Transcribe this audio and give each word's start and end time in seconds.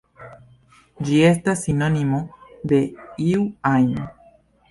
Ĝi 1.09 1.17
estas 1.31 1.61
sinonimo 1.67 2.21
de 2.71 2.81
"iu 3.29 3.47
ajn". 3.75 3.93